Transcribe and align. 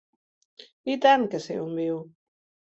I 0.93 0.95
tant 1.07 1.27
que 1.35 1.43
sé 1.45 1.59
on 1.67 1.77
viu. 1.83 2.01